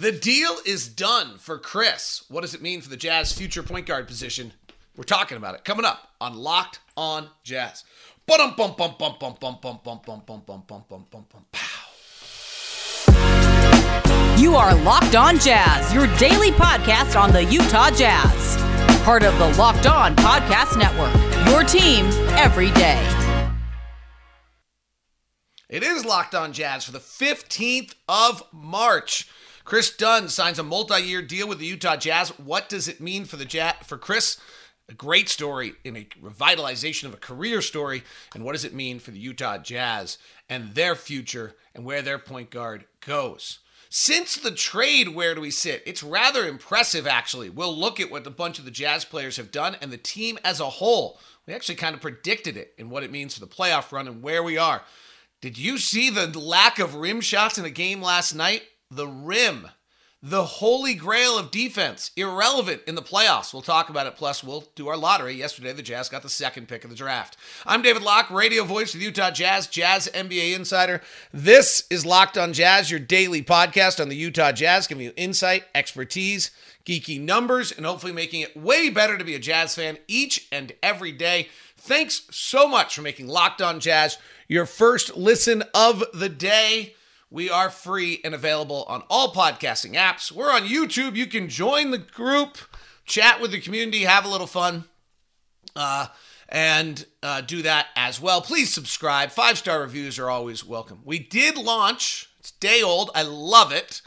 [0.00, 2.24] The deal is done for Kris.
[2.30, 4.54] What does it mean for the Jazz future point guard position?
[4.96, 7.84] We're talking about it coming up on Locked On Jazz.
[8.26, 11.44] Bum bum bum bum bum bum bum bum bum bum bum bum bum bum bum
[11.52, 11.90] pow.
[14.38, 18.56] You are Locked On Jazz, your daily podcast on the Utah Jazz.
[19.02, 21.14] Part of the Locked On Podcast Network.
[21.46, 22.06] Your team
[22.38, 23.06] every day.
[25.68, 29.28] It is Locked On Jazz for the 15th of March.
[29.70, 32.30] Kris Dunn signs a multi-year deal with the Utah Jazz.
[32.40, 34.36] What does it mean for the Jazz for Kris?
[34.88, 38.02] A great story in a revitalization of a career story.
[38.34, 42.18] And what does it mean for the Utah Jazz and their future and where their
[42.18, 43.60] point guard goes?
[43.88, 45.84] Since the trade, where do we sit?
[45.86, 47.48] It's rather impressive, actually.
[47.48, 50.36] We'll look at what a bunch of the Jazz players have done and the team
[50.42, 51.20] as a whole.
[51.46, 54.20] We actually kind of predicted it and what it means for the playoff run and
[54.20, 54.82] where we are.
[55.40, 58.64] Did you see the lack of rim shots in the game last night?
[58.90, 59.68] The rim,
[60.22, 63.52] the holy grail of defense, irrelevant in the playoffs.
[63.52, 64.16] We'll talk about it.
[64.16, 65.34] Plus, we'll do our lottery.
[65.34, 67.36] Yesterday, the Jazz got the second pick of the draft.
[67.64, 71.00] I'm David Locke, radio voice of the Utah Jazz, Jazz NBA insider.
[71.32, 75.64] This is Locked on Jazz, your daily podcast on the Utah Jazz, giving you insight,
[75.74, 76.50] expertise,
[76.84, 80.72] geeky numbers, and hopefully making it way better to be a Jazz fan each and
[80.82, 81.48] every day.
[81.78, 86.94] Thanks so much for making Locked on Jazz your first listen of the day.
[87.32, 90.32] We are free and available on all podcasting apps.
[90.32, 91.14] We're on YouTube.
[91.14, 92.58] You can join the group,
[93.04, 94.86] chat with the community, have a little fun,
[95.76, 96.08] uh,
[96.48, 98.42] and uh, do that as well.
[98.42, 99.30] Please subscribe.
[99.30, 101.02] Five star reviews are always welcome.
[101.04, 103.12] We did launch, it's day old.
[103.14, 104.02] I love it.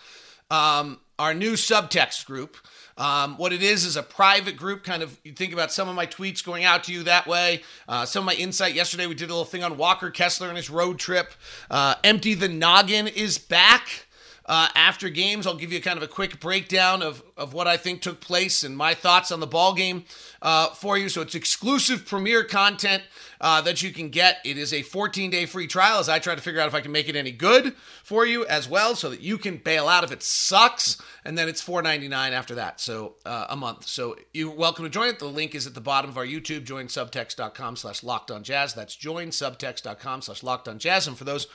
[0.51, 2.57] Um, our new subtext group.
[2.97, 4.83] Um, what it is is a private group.
[4.83, 7.61] Kind of, you think about some of my tweets going out to you that way.
[7.87, 9.07] Uh, some of my insight yesterday.
[9.07, 11.33] We did a little thing on Walker Kessler and his road trip.
[11.69, 14.07] Uh, Empty the noggin is back.
[14.45, 17.77] Uh, after games, I'll give you kind of a quick breakdown of, of what I
[17.77, 20.03] think took place and my thoughts on the ball game
[20.41, 21.07] uh, for you.
[21.07, 23.03] So it's exclusive premiere content
[23.39, 24.39] uh, that you can get.
[24.43, 26.81] It is a 14 day free trial as I try to figure out if I
[26.81, 27.73] can make it any good
[28.03, 31.47] for you as well, so that you can bail out if it sucks, and then
[31.47, 33.87] it's 4.99 after that, so uh, a month.
[33.87, 35.19] So you're welcome to join it.
[35.19, 36.65] The link is at the bottom of our YouTube.
[36.65, 38.73] Join subtext.com slash locked on jazz.
[38.73, 41.07] That's join subtext.com slash locked on jazz.
[41.07, 41.47] And for those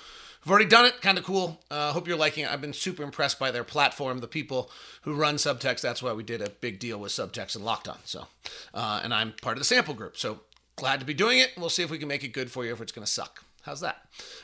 [0.45, 1.01] I've already done it.
[1.01, 1.61] Kind of cool.
[1.71, 2.51] Uh, hope you're liking it.
[2.51, 4.71] I've been super impressed by their platform, the people
[5.03, 5.81] who run Subtext.
[5.81, 7.99] That's why we did a big deal with Subtext and Locked On.
[8.05, 8.27] So,
[8.73, 10.17] uh, and I'm part of the sample group.
[10.17, 10.41] So
[10.77, 11.53] glad to be doing it.
[11.57, 13.45] We'll see if we can make it good for you if it's going to suck.
[13.63, 13.97] How's that?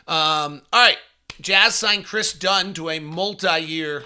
[0.06, 0.98] Um, all right.
[1.40, 4.04] Jazz signed Kris Dunn to a multi-year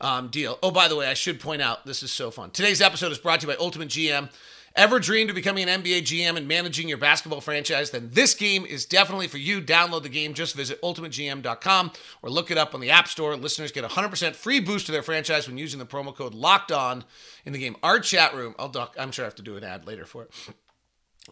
[0.00, 0.58] um, deal.
[0.62, 2.50] Oh, by the way, I should point out this is so fun.
[2.50, 4.30] Today's episode is brought to you by Ultimate GM.
[4.76, 7.90] Ever dreamed of becoming an NBA GM and managing your basketball franchise?
[7.90, 9.60] Then this game is definitely for you.
[9.60, 10.32] Download the game.
[10.32, 11.90] Just visit ultimategm.com
[12.22, 13.36] or look it up on the App Store.
[13.36, 17.04] Listeners get 100% free boost to their franchise when using the promo code LOCKED ON
[17.44, 17.76] in the game.
[17.82, 20.22] Our chat room, I'll talk, I'm sure I have to do an ad later for
[20.24, 20.30] it.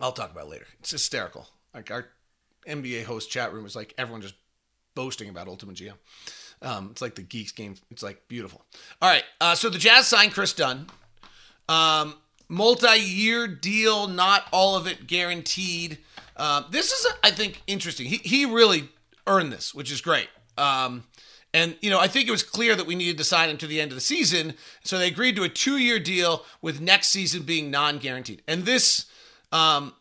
[0.00, 0.66] I'll talk about it later.
[0.80, 1.46] It's hysterical.
[1.72, 2.06] Like our
[2.66, 4.34] NBA host chat room is like everyone just
[4.94, 5.94] boasting about Ultimate GM.
[6.60, 7.76] Um, it's like the Geeks game.
[7.90, 8.64] It's like beautiful.
[9.00, 9.24] All right.
[9.40, 10.88] Uh, so the Jazz signed Kris Dunn.
[11.68, 12.14] Um,
[12.48, 15.98] multi-year deal, not all of it guaranteed.
[16.36, 18.06] Uh, this is, I think, interesting.
[18.06, 18.88] He he really
[19.26, 20.28] earned this, which is great.
[20.56, 21.04] Um,
[21.52, 23.66] and you know, I think it was clear that we needed to sign him to
[23.66, 27.42] the end of the season, so they agreed to a two-year deal with next season
[27.42, 28.42] being non-guaranteed.
[28.46, 29.06] And this,
[29.50, 29.94] um,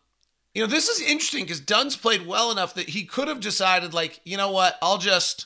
[0.53, 3.93] you know, this is interesting because Dunn's played well enough that he could have decided,
[3.93, 5.45] like, you know what, I'll just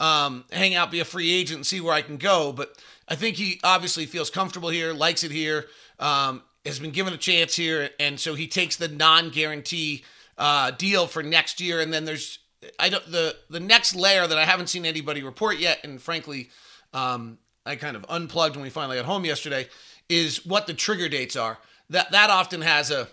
[0.00, 2.52] um, hang out, be a free agent, and see where I can go.
[2.52, 5.66] But I think he obviously feels comfortable here, likes it here
[5.98, 10.04] um, has been given a chance here, and so he takes the non-guarantee
[10.38, 11.80] uh, deal for next year.
[11.80, 12.38] And then there's
[12.78, 16.50] I don't the the next layer that I haven't seen anybody report yet, and frankly,
[16.92, 19.68] um, I kind of unplugged when we finally got home yesterday.
[20.08, 21.58] Is what the trigger dates are.
[21.90, 23.08] That that often has a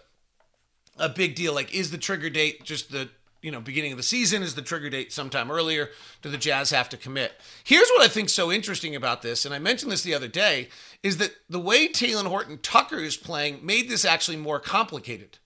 [0.98, 1.54] a big deal.
[1.54, 3.10] Like, is the trigger date just the
[3.44, 5.90] you know, beginning of the season is the trigger date sometime earlier.
[6.22, 7.34] Do the Jazz have to commit?
[7.64, 10.70] Here's what I think so interesting about this, and I mentioned this the other day,
[11.04, 15.38] is that the way Talen Horton Tucker is playing made this actually more complicated.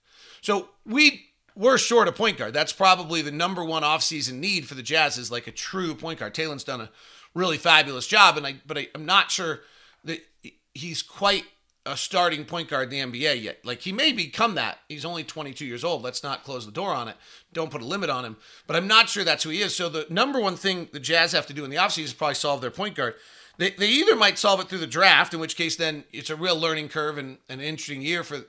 [0.42, 2.54] So we we're short a point guard.
[2.54, 6.20] That's probably the number one offseason need for the Jazz is like a true point
[6.20, 6.36] guard.
[6.36, 6.92] Talen's done a
[7.34, 9.62] really fabulous job, and I but I, I'm not sure
[10.04, 10.20] that
[10.74, 11.46] he's quite
[11.88, 13.66] a starting point guard in the NBA yet.
[13.66, 14.80] Like he may become that.
[14.90, 16.04] He's only 22 years old.
[16.04, 17.16] Let's not close the door on it.
[17.54, 18.38] Don't put a limit on him.
[18.66, 19.76] But I'm not sure that's who he is.
[19.76, 22.36] So the number one thing the Jazz have to do in the offseason is probably
[22.36, 23.16] solve their point guard.
[23.58, 26.36] They, they either might solve it through the draft, in which case then it's a
[26.36, 28.42] real learning curve and an interesting year for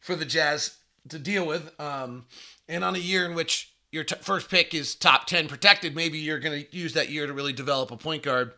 [0.00, 0.76] for the Jazz
[1.08, 1.78] to deal with.
[1.80, 2.26] Um,
[2.68, 6.18] and on a year in which your t- first pick is top 10 protected, maybe
[6.18, 8.52] you're going to use that year to really develop a point guard.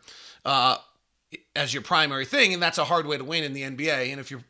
[0.45, 0.77] Uh,
[1.55, 4.11] as your primary thing, and that's a hard way to win in the NBA.
[4.11, 4.41] And if your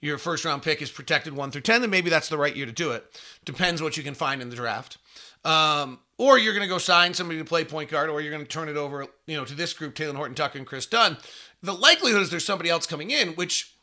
[0.00, 2.66] your first round pick is protected one through ten, then maybe that's the right year
[2.66, 3.04] to do it.
[3.44, 4.98] Depends what you can find in the draft.
[5.44, 8.44] Um, or you're going to go sign somebody to play point guard, or you're going
[8.44, 11.16] to turn it over, you know, to this group: Talen Horton Tucker and Kris Dunn.
[11.62, 13.74] The likelihood is there's somebody else coming in, which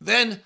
[0.00, 0.40] then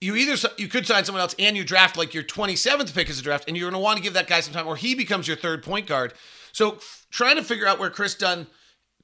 [0.00, 3.18] you either you could sign someone else and you draft like your 27th pick as
[3.18, 4.94] a draft, and you're going to want to give that guy some time, or he
[4.94, 6.14] becomes your third point guard.
[6.52, 8.46] So f- trying to figure out where Kris Dunn,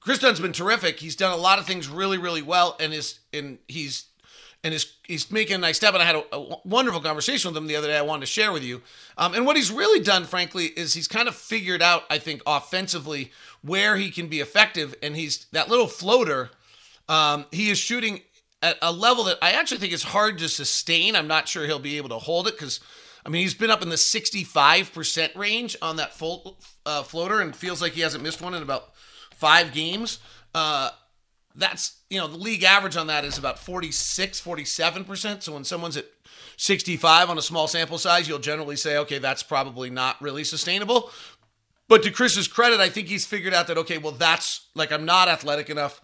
[0.04, 1.00] Kris Dunn's been terrific.
[1.00, 4.04] He's done a lot of things really, really well, and is and he's
[4.62, 5.94] and is he's making a nice step.
[5.94, 7.96] And I had a, a wonderful conversation with him the other day.
[7.96, 8.82] I wanted to share with you.
[9.16, 12.42] Um, and what he's really done, frankly, is he's kind of figured out, I think,
[12.46, 16.50] offensively where he can be effective, and he's that little floater.
[17.08, 18.20] Um, he is shooting
[18.62, 21.16] at a level that I actually think is hard to sustain.
[21.16, 22.80] I'm not sure he'll be able to hold it because,
[23.24, 27.56] I mean, he's been up in the 65% range on that full uh, floater and
[27.56, 28.93] feels like he hasn't missed one in about
[29.44, 30.20] five games.
[30.54, 30.88] Uh,
[31.54, 35.42] that's, you know, the league average on that is about 46, 47%.
[35.42, 36.06] So when someone's at
[36.56, 41.10] 65 on a small sample size, you'll generally say, okay, that's probably not really sustainable.
[41.88, 45.04] But to Kris's credit, I think he's figured out that, okay, well, that's like I'm
[45.04, 46.00] not athletic enough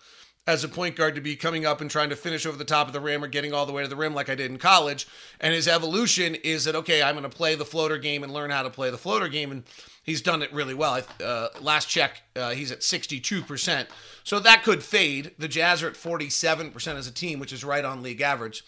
[0.46, 2.86] as a point guard to be coming up and trying to finish over the top
[2.86, 4.58] of the rim or getting all the way to the rim like I did in
[4.58, 5.06] college.
[5.40, 8.50] And his evolution is that, okay, I'm going to play the floater game and learn
[8.50, 9.52] how to play the floater game.
[9.52, 9.64] And
[10.02, 11.02] he's done it really well.
[11.22, 13.86] Uh, last check, uh, he's at 62%.
[14.24, 15.32] So that could fade.
[15.38, 18.64] The Jazz are at 47% as a team, which is right on league average.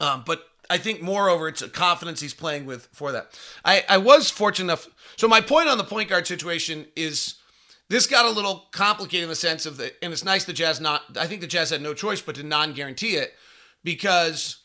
[0.00, 3.38] Um, but I think, moreover, it's a confidence he's playing with for that.
[3.64, 4.88] I, I was fortunate enough.
[5.16, 7.36] So, my point on the point guard situation is
[7.88, 10.80] this got a little complicated in the sense of the, and it's nice the Jazz
[10.80, 13.34] not, I think the Jazz had no choice but to non guarantee it
[13.82, 14.58] because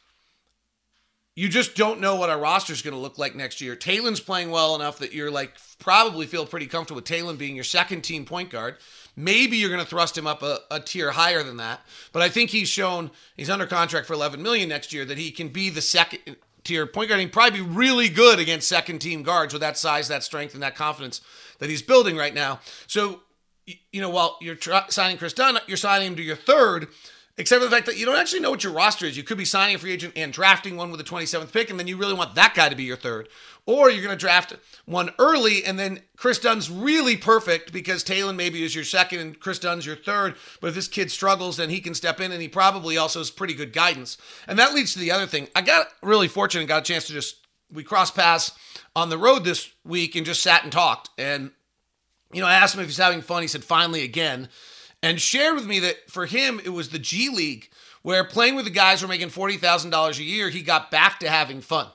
[1.36, 3.76] you just don't know what our roster is going to look like next year.
[3.76, 7.64] Talen's playing well enough that you're like probably feel pretty comfortable with Talen being your
[7.64, 8.76] second team point guard.
[9.16, 11.82] Maybe you're going to thrust him up a, a, tier higher than that,
[12.12, 15.32] but I think he's shown he's under contract for 11 million next year that he
[15.32, 19.24] can be the second tier point guard and probably be really good against second team
[19.24, 21.22] guards with that size, that strength, and that confidence
[21.60, 22.60] that he's building right now.
[22.88, 23.22] So,
[23.92, 24.58] you know, while you're
[24.90, 26.88] signing Kris Dunn, you're signing him to your third,
[27.38, 29.16] except for the fact that you don't actually know what your roster is.
[29.16, 31.80] You could be signing a free agent and drafting one with the 27th pick, and
[31.80, 33.30] then you really want that guy to be your third.
[33.66, 38.36] Or you're going to draft one early, and then Kris Dunn's really perfect because Talen
[38.36, 40.36] maybe is your second and Kris Dunn's your third.
[40.60, 43.30] But if this kid struggles, then he can step in, and he probably also has
[43.30, 44.18] pretty good guidance.
[44.48, 45.50] And that leads to the other thing.
[45.56, 47.39] I got really fortunate and got a chance to just,
[47.72, 48.52] we crossed paths
[48.96, 51.10] on the road this week and just sat and talked.
[51.18, 51.52] And,
[52.32, 53.42] you know, I asked him if he's having fun.
[53.42, 54.50] He said, finally again.
[55.02, 57.70] And shared with me that for him, it was the G League
[58.02, 61.30] where playing with the guys who were making $40,000 a year, he got back to
[61.30, 61.88] having fun.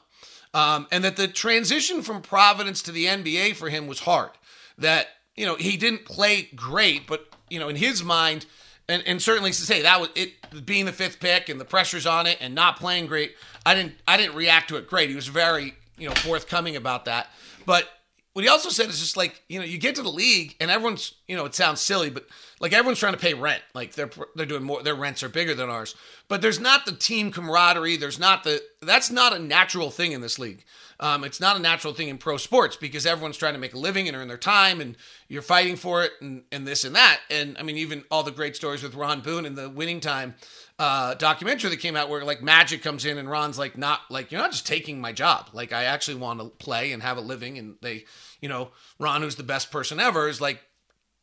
[0.53, 4.31] Um, and that the transition from Providence to the NBA for him was hard.
[4.79, 8.47] That, you know, he didn't play great, but, you know, in his mind,
[8.89, 12.07] and, and certainly to say that was it being the fifth pick and the pressures
[12.07, 13.35] on it and not playing great.
[13.65, 15.09] I didn't I didn't react to it great.
[15.09, 17.29] He was very you know forthcoming about that.
[17.67, 17.89] But
[18.35, 20.71] what he also said is just like you know you get to the league and
[20.71, 22.27] everyone's you know it sounds silly but
[22.61, 25.55] like everyone's trying to pay rent like they're they're doing more their rents are bigger
[25.55, 25.95] than ours
[26.29, 30.21] but there's not the team camaraderie there's not the that's not a natural thing in
[30.21, 30.65] this league
[31.05, 33.79] um, it's not a natural thing in pro sports because everyone's trying to make a
[33.79, 34.97] living and earn their time and
[35.29, 38.31] you're fighting for it and, and this and that and i mean even all the
[38.31, 40.35] great stories with ron boone and the winning time
[40.79, 44.33] uh, documentary that came out where like Magic comes in and Ron's like not like
[44.33, 45.51] you're not just taking my job.
[45.53, 47.59] Like I actually want to play and have a living.
[47.59, 48.07] And they,
[48.41, 50.61] you know, Ron, who's the best person ever, is like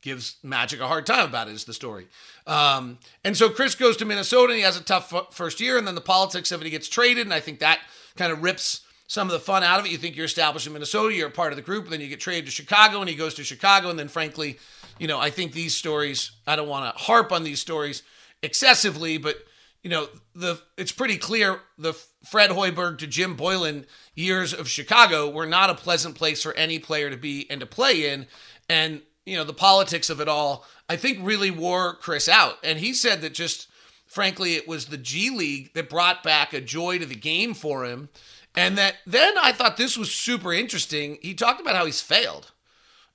[0.02, 1.54] gives Magic a hard time about it.
[1.54, 2.08] Is the story.
[2.48, 5.78] Um, and so Kris goes to Minnesota and he has a tough f- first year,
[5.78, 7.80] and then the politics of it, he gets traded, and I think that
[8.16, 9.92] kind of rips some of the fun out of it.
[9.92, 12.08] You think you're established in Minnesota, you're a part of the group, and then you
[12.08, 14.58] get traded to Chicago, and he goes to Chicago, and then frankly,
[15.00, 16.32] you know, I think these stories.
[16.48, 18.04] I don't want to harp on these stories
[18.42, 19.36] excessively, but
[19.84, 21.92] you know, the it's pretty clear the
[22.24, 26.80] Fred Hoiberg to Jim Boylen years of Chicago were not a pleasant place for any
[26.80, 28.28] player to be and to play in.
[28.70, 32.60] And, you know, the politics of it all, I think really wore Kris out.
[32.64, 33.68] And he said that just
[34.06, 37.86] frankly, it was the G League that brought back a joy to the game for
[37.86, 38.10] him.
[38.56, 41.18] And that then I thought this was super interesting.
[41.22, 42.52] He talked about how he's failed.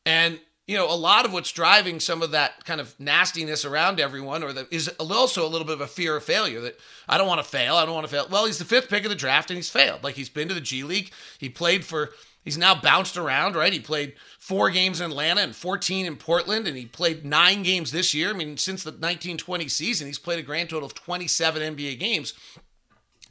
[0.05, 4.01] And you know, a lot of what's driving some of that kind of nastiness around
[4.01, 6.61] everyone, or is also a little bit of a fear of failure.
[6.61, 6.79] That
[7.09, 7.77] I don't want to fail.
[7.77, 8.27] I don't want to fail.
[8.29, 10.03] Well, he's the fifth pick of the draft, and he's failed.
[10.03, 11.13] Like he's been to the G League.
[11.39, 12.11] He played for.
[12.43, 13.73] He's now bounced around, right?
[13.73, 17.91] He played four games in Atlanta and 14 in Portland, and he played nine games
[17.91, 18.31] this year.
[18.31, 22.35] I mean, since the 1920 season, he's played a grand total of 27 NBA games.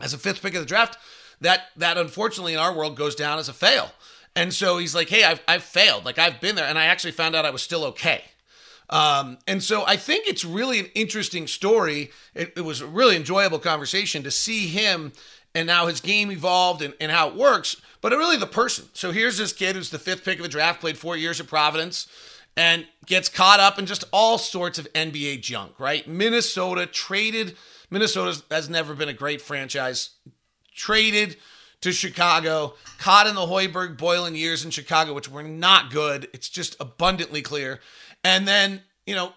[0.02, 0.98] As a fifth pick of the draft,
[1.46, 3.92] that that unfortunately in our world goes down as a fail.
[4.36, 6.04] And so he's like, hey, I've, I've failed.
[6.04, 6.66] Like, I've been there.
[6.66, 8.22] And I actually found out I was still okay.
[8.90, 12.12] Um, and so I think it's really an interesting story.
[12.34, 15.14] It, it, was a really enjoyable conversation to see him
[15.56, 18.86] and now his game evolved and, and how it works, but really the person.
[18.94, 21.48] So here's this kid who's the fifth pick of the draft, played four years at
[21.48, 22.08] Providence,
[22.56, 26.08] and gets caught up in just all sorts of NBA junk, right?
[26.08, 27.56] Minnesota traded.
[27.90, 30.10] Minnesota has never been a great franchise.
[30.76, 31.38] Traded
[31.82, 36.28] to Chicago, caught in the Hoiberg Boylen years in Chicago, which were not good.
[36.34, 37.80] It's just abundantly clear.
[38.24, 39.34] And then, you know,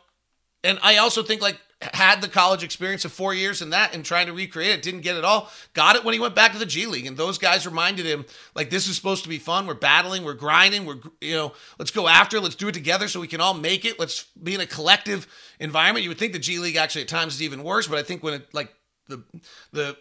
[0.64, 4.04] and I also think like had the college experience of four years in that and
[4.04, 5.48] trying to recreate it, didn't get it all.
[5.74, 7.06] Got it when he went back to the G League.
[7.06, 9.66] And those guys reminded him, like, this is supposed to be fun.
[9.66, 13.20] We're battling, we're grinding, we're, you know, let's go after, let's do it together so
[13.20, 13.98] we can all make it.
[13.98, 15.28] Let's be in a collective
[15.60, 16.02] environment.
[16.02, 18.24] You would think the G League actually at times is even worse, but I think
[18.24, 18.74] when it, like,
[19.06, 19.22] the,
[19.72, 19.96] the,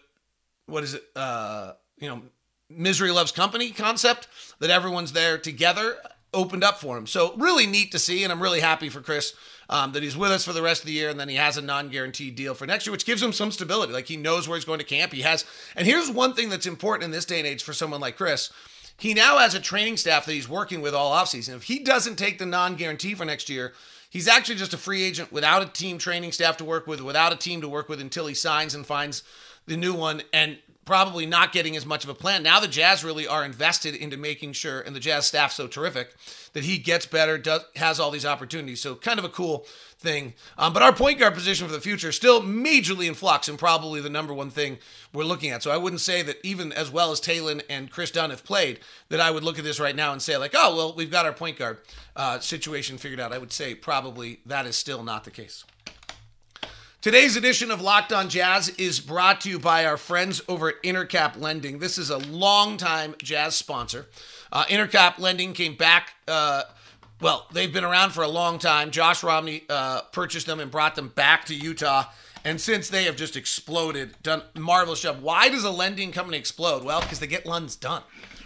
[0.68, 2.22] what is it, uh, you know,
[2.70, 4.28] misery loves company concept
[4.60, 5.96] that everyone's there together
[6.34, 7.06] opened up for him.
[7.06, 9.32] So really neat to see, and I'm really happy for Kris
[9.70, 11.56] um, that he's with us for the rest of the year, and then he has
[11.56, 13.92] a non-guaranteed deal for next year, which gives him some stability.
[13.92, 15.12] Like he knows where he's going to camp.
[15.12, 15.44] He has,
[15.74, 18.50] and here's one thing that's important in this day and age for someone like Kris.
[18.98, 21.54] He now has a training staff that he's working with all offseason.
[21.54, 23.72] If he doesn't take the non-guarantee for next year,
[24.10, 27.32] he's actually just a free agent without a team training staff to work with, without
[27.32, 29.22] a team to work with until he signs and finds
[29.68, 30.22] the new one.
[30.32, 30.58] And
[30.88, 32.42] probably not getting as much of a plan.
[32.42, 36.14] Now the Jazz really are invested into making sure, and the Jazz staff so terrific
[36.54, 38.80] that he gets better, does, has all these opportunities.
[38.80, 39.66] So kind of a cool
[39.98, 40.32] thing.
[40.56, 44.00] Um, but our point guard position for the future still majorly in flux and probably
[44.00, 44.78] the number one thing
[45.12, 45.62] we're looking at.
[45.62, 48.80] So I wouldn't say that even as well as Talen and Kris Dunn have played,
[49.10, 51.26] that I would look at this right now and say like, oh well, we've got
[51.26, 51.80] our point guard
[52.16, 53.34] uh, situation figured out.
[53.34, 55.64] I would say probably that is still not the case.
[57.08, 60.82] Today's edition of Locked On Jazz is brought to you by our friends over at
[60.82, 61.78] Intercap Lending.
[61.78, 64.08] This is a longtime Jazz sponsor.
[64.52, 66.12] Uh, Intercap Lending came back.
[66.28, 66.64] Uh,
[67.22, 68.90] well, they've been around for a long time.
[68.90, 72.04] Josh Romney uh, purchased them and brought them back to Utah.
[72.44, 75.22] And since they have just exploded, done marvelous job.
[75.22, 76.84] Why does a lending company explode?
[76.84, 78.02] Well, because they get loans done,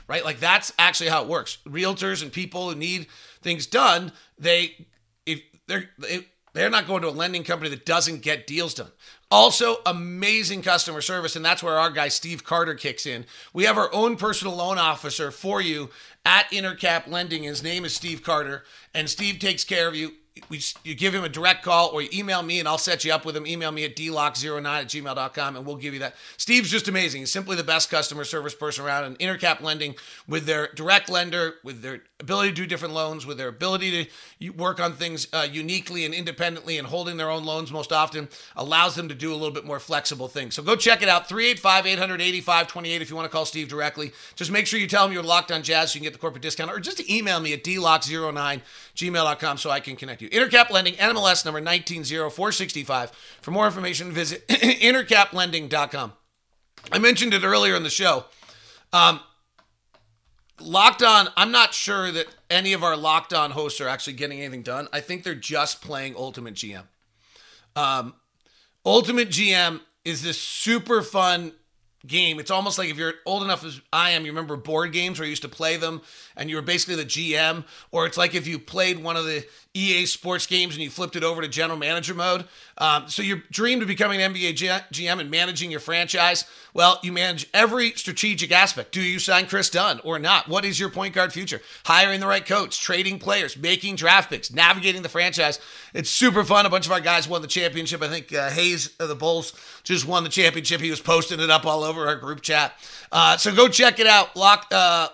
[0.07, 0.25] right?
[0.25, 1.59] Like that's actually how it works.
[1.67, 3.09] Realtors and people who need
[3.43, 4.87] things done, they
[5.27, 8.91] if they're they, they're not going to a lending company that doesn't get deals done.
[9.31, 13.25] Also, amazing customer service, and that's where our guy Steve Carter kicks in.
[13.53, 15.91] We have our own personal loan officer for you
[16.27, 17.45] at Intercap Lending.
[17.45, 20.13] His name is Steve Carter, and Steve takes care of you
[20.49, 23.13] we, you give him a direct call or you email me and I'll set you
[23.13, 23.47] up with him.
[23.47, 26.15] Email me at dlocke09 at gmail.com and we'll give you that.
[26.39, 27.21] Steve's just amazing.
[27.21, 29.05] He's simply the best customer service person around.
[29.05, 29.95] And Intercap Lending,
[30.27, 34.09] with their direct lender, with their ability to do different loans, with their ability
[34.41, 38.29] to work on things uh, uniquely and independently and holding their own loans most often,
[38.57, 40.55] allows them to do a little bit more flexible things.
[40.55, 44.13] So go check it out 385 885 28 if you want to call Steve directly.
[44.35, 46.19] Just make sure you tell him you're locked on jazz so you can get the
[46.19, 48.61] corporate discount or just email me at dlocke09
[48.97, 50.31] gmail.com so I can connect you.
[50.31, 53.11] Intercap Lending, NMLS number 190465.
[53.41, 56.13] For more information, visit intercaplending.com.
[56.91, 58.25] I mentioned it earlier in the show.
[58.93, 59.21] Um,
[60.61, 64.41] Locked On, I'm not sure that any of our Locked On hosts are actually getting
[64.41, 64.89] anything done.
[64.93, 66.85] I think they're just playing Ultimate GM.
[67.75, 68.15] Um,
[68.85, 71.53] Ultimate GM is this super fun
[72.07, 72.41] game.
[72.41, 75.27] It's almost like if you're old enough as I am, you remember board games where
[75.27, 76.03] you used to play them
[76.37, 79.47] and you were basically the GM, or it's like if you played one of the
[79.75, 82.45] EA sports games and you flipped it over to general manager mode.
[82.77, 84.55] Um, so your dream to becoming an NBA
[84.91, 88.93] GM and managing your franchise, well, you manage every strategic aspect.
[88.93, 90.49] Do you sign Kris Dunn or not?
[90.49, 91.63] What is your point guard future?
[91.85, 95.59] Hiring the right coach, trading players, making draft picks, navigating the franchise.
[95.95, 96.67] It's super fun.
[96.67, 98.03] A bunch of our guys won the championship.
[98.03, 100.81] I think uh, Hayes of the Bulls just won the championship.
[100.81, 102.75] He was posting it up all over our group chat.
[103.11, 104.37] Uh, so go check it out.
[104.37, 104.67] Lock.
[104.71, 105.09] Uh,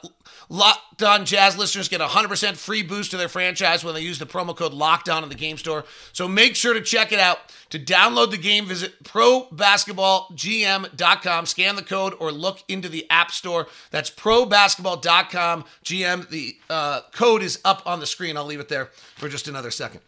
[0.48, 4.18] Locked On Jazz listeners get a 100% free boost to their franchise when they use
[4.18, 5.84] the promo code Locked On in the game store.
[6.12, 7.38] So make sure to check it out.
[7.70, 13.66] To download the game, visit probasketballgm.com, scan the code, or look into the App Store.
[13.90, 16.30] That's probasketball.com GM.
[16.30, 18.38] The uh, code is up on the screen.
[18.38, 20.00] I'll leave it there for just another second.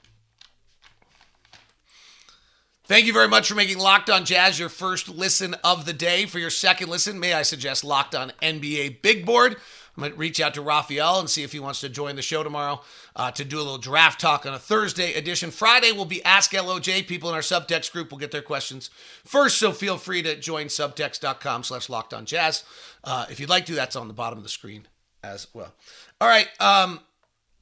[2.90, 6.26] Thank you very much for making Locked On Jazz your first listen of the day.
[6.26, 9.58] For your second listen, may I suggest Locked On NBA Big Board?
[10.00, 12.80] Might reach out to Rafael and see if he wants to join the show tomorrow
[13.14, 15.50] uh, to do a little draft talk on a Thursday edition.
[15.50, 17.06] Friday will be Ask LOJ.
[17.06, 18.88] People in our subtext group will get their questions
[19.24, 22.64] first, so feel free to join subtext.com slash locked on jazz.
[23.04, 24.88] Uh, if you'd like to, that's on the bottom of the screen
[25.22, 25.74] as well.
[26.20, 26.48] All right.
[26.58, 27.00] Um,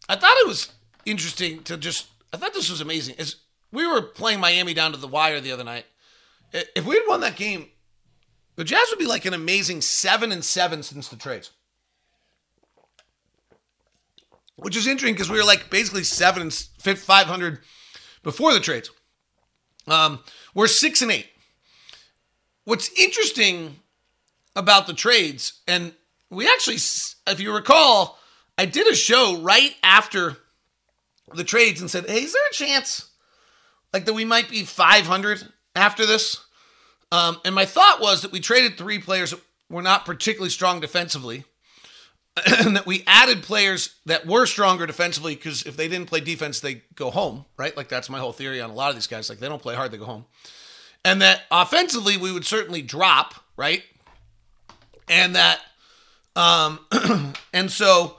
[0.09, 0.73] I thought it was
[1.05, 3.17] interesting to just, I thought this was amazing.
[3.19, 3.37] As
[3.73, 5.87] we were playing Miami down to the wire the other night,
[6.53, 7.67] if we had won that game,
[8.57, 11.51] the Jazz would be like an amazing seven and seven since the trades
[14.59, 17.61] which is interesting because we were like basically seven, and 500
[18.23, 18.91] before the trades.
[19.87, 20.21] Um,
[20.55, 21.27] we're six and eight.
[22.65, 23.77] What's interesting
[24.55, 25.93] about the trades, and
[26.29, 26.77] we actually,
[27.27, 28.19] if you recall,
[28.59, 30.37] I did a show right after
[31.33, 33.09] the trades and said, "Hey, is there a chance
[33.93, 36.45] like that we might be 500 after this?"
[37.11, 40.81] Um, and my thought was that we traded three players that were not particularly strong
[40.81, 41.45] defensively,
[42.75, 46.83] that we added players that were stronger defensively because if they didn't play defense, they
[46.95, 47.77] go home, right?
[47.77, 49.29] Like that's my whole theory on a lot of these guys.
[49.29, 50.25] Like they don't play hard, they go home.
[51.05, 53.83] And that offensively, we would certainly drop, right?
[55.09, 55.61] And that,
[56.37, 56.81] um,
[57.53, 58.17] and so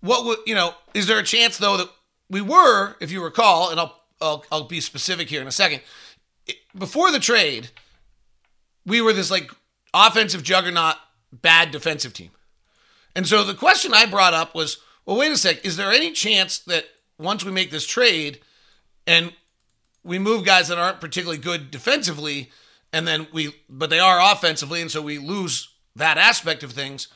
[0.00, 1.88] what would, you know, is there a chance though that
[2.28, 5.80] we were, if you recall, and I'll, I'll, I'll be specific here in a second,
[6.76, 7.70] before the trade,
[8.86, 9.50] we were this like
[9.92, 10.96] offensive juggernaut,
[11.32, 12.30] bad defensive team.
[13.14, 16.12] And so the question I brought up was, well, wait a sec, is there any
[16.12, 16.84] chance that
[17.18, 18.40] once we make this trade
[19.06, 19.32] and
[20.02, 22.50] we move guys that aren't particularly good defensively,
[22.92, 27.08] and then we, but they are offensively, and so we lose that aspect of things,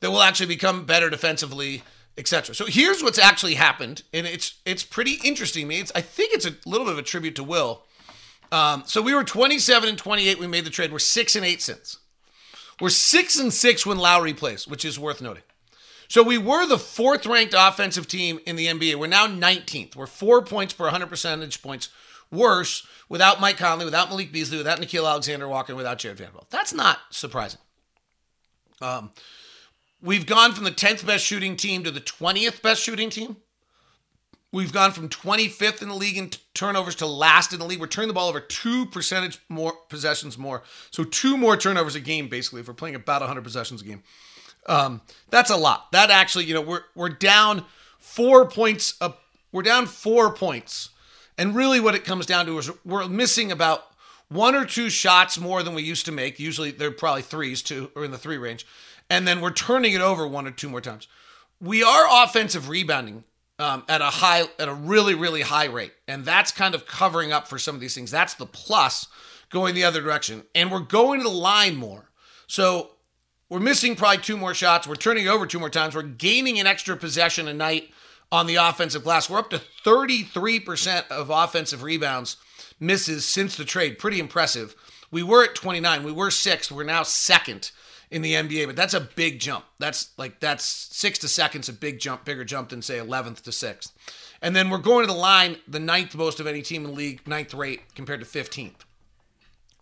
[0.00, 1.82] that will actually become better defensively,
[2.18, 2.54] etc.
[2.54, 5.68] So here's what's actually happened, and it's it's pretty interesting.
[5.68, 7.82] Me, it's I think it's a little bit of a tribute to Will.
[8.50, 10.38] Um, so we were 27 and 28.
[10.38, 10.92] We made the trade.
[10.92, 11.98] We're six and eight since.
[12.80, 15.42] We're six and six when Lauri plays, which is worth noting.
[16.08, 18.96] So we were the fourth ranked offensive team in the NBA.
[18.96, 19.96] We're now 19th.
[19.96, 21.88] We're four points per 100 percentage points
[22.30, 26.50] worse without Mike Conley, without Malik Beasley, without Nickeil Alexander Walker, without Jarred Vanderbilt.
[26.50, 27.60] That's not surprising.
[28.80, 29.12] Um,
[30.02, 33.36] we've gone from the 10th best shooting team to the 20th best shooting team.
[34.52, 37.80] We've gone from 25th in the league in turnovers to last in the league.
[37.80, 40.62] We're turning the ball over two percentage more possessions more.
[40.90, 44.02] So two more turnovers a game, basically, if we're playing about 100 possessions a game.
[44.66, 45.90] Um, that's a lot.
[45.92, 47.64] That actually, you know, we're we're down
[47.98, 48.94] four points.
[49.00, 50.90] Up, we're down four points,
[51.38, 53.86] and really, what it comes down to is we're missing about
[54.28, 56.38] one or two shots more than we used to make.
[56.38, 58.66] Usually, they're probably threes, two or in the three range,
[59.10, 61.08] and then we're turning it over one or two more times.
[61.60, 63.24] We are offensive rebounding
[63.62, 67.32] um, at a high, at a really, really high rate, and that's kind of covering
[67.32, 68.10] up for some of these things.
[68.10, 69.06] That's the plus
[69.50, 72.10] going the other direction, and we're going to the line more.
[72.48, 72.90] So
[73.48, 74.88] we're missing probably two more shots.
[74.88, 75.94] We're turning over two more times.
[75.94, 77.90] We're gaining an extra possession a night
[78.32, 79.30] on the offensive glass.
[79.30, 82.38] We're up to 33% of offensive rebounds
[82.80, 83.98] misses since the trade.
[83.98, 84.74] Pretty impressive.
[85.12, 86.02] We were at 29.
[86.02, 86.72] We were sixth.
[86.72, 87.70] We're now second
[88.12, 89.64] in the NBA, but that's a big jump.
[89.78, 93.50] That's like that's six to seconds, a big jump, bigger jump than say 11th to
[93.50, 93.90] 6th.
[94.42, 96.96] And then we're going to the line, the ninth most of any team in the
[96.96, 98.82] league, ninth rate compared to 15th.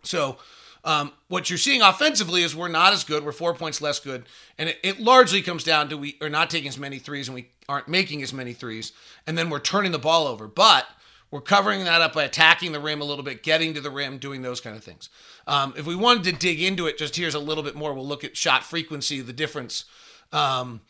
[0.03, 0.37] So
[0.85, 3.25] um, what you're seeing offensively is we're not as good.
[3.25, 4.25] We're four points less good,
[4.57, 7.35] and it, it, largely comes down to we are not taking as many threes and
[7.35, 8.93] we aren't making as many threes,
[9.27, 10.47] and then we're turning the ball over.
[10.47, 10.87] But
[11.31, 14.17] we're covering that up by attacking the rim a little bit, getting to the rim,
[14.17, 15.09] doing those kind of things.
[15.47, 17.93] Um, if we wanted to dig into it, just here's a little bit more.
[17.93, 19.85] We'll look at shot frequency, the difference
[20.33, 20.81] um,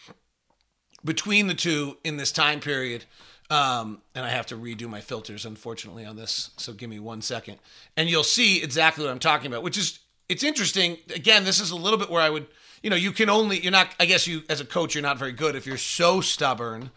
[1.05, 3.05] between the two in this time period.
[3.51, 6.51] Um, and I have to redo my filters, unfortunately, on this.
[6.57, 7.59] So give me one second.
[7.97, 9.99] And you'll see exactly what I'm talking about, which is,
[10.29, 10.97] it's interesting.
[11.13, 12.47] Again, this is a little bit where I would,
[12.81, 15.19] you know, you can only, you're not, I guess you, as a coach, you're not
[15.19, 16.91] very good if you're so stubborn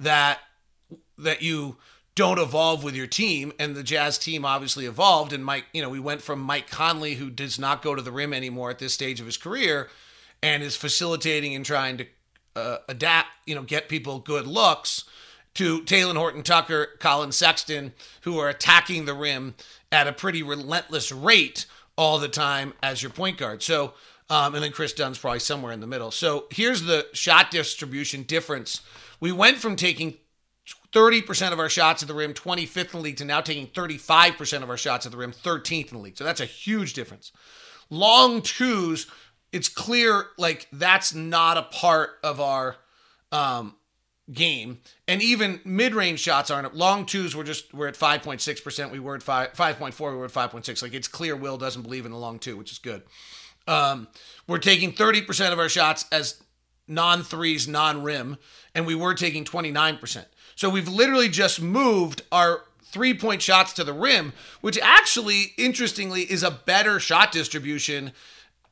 [0.00, 0.38] that,
[1.18, 1.76] that you
[2.18, 3.52] don't evolve with your team.
[3.60, 5.32] And the Jazz team obviously evolved.
[5.32, 8.10] And Mike, you know, we went from Mike Conley, who does not go to the
[8.10, 9.88] rim anymore at this stage of his career
[10.42, 12.06] and is facilitating and trying to
[12.56, 15.04] uh, adapt, you know, get people good looks
[15.54, 19.54] to Talen Horton Tucker, Collin Sexton, who are attacking the rim
[19.92, 23.62] at a pretty relentless rate all the time as your point guard.
[23.62, 23.94] So,
[24.28, 26.10] um, and then Kris Dunn's probably somewhere in the middle.
[26.10, 28.80] So here's the shot distribution difference.
[29.20, 30.16] We went from taking
[30.92, 34.62] 30% of our shots at the rim, 25th in the league, to now taking 35%
[34.62, 36.16] of our shots at the rim, 13th in the league.
[36.16, 37.32] So that's a huge difference.
[37.90, 39.06] Long twos,
[39.52, 42.76] it's clear like that's not a part of our
[43.32, 43.74] um,
[44.32, 44.80] game.
[45.06, 47.34] And even mid-range shots aren't long twos.
[47.34, 48.92] We're just we're at five point six percent.
[48.92, 50.12] We were at five five point four.
[50.12, 50.82] We were at five point six.
[50.82, 53.02] Like it's clear Will doesn't believe in the long two, which is good.
[53.66, 54.08] Um,
[54.46, 56.42] we're taking thirty percent of our shots as
[56.86, 58.36] non threes, non rim,
[58.74, 60.28] and we were taking twenty nine percent.
[60.58, 66.22] So we've literally just moved our three point shots to the rim, which actually, interestingly,
[66.22, 68.10] is a better shot distribution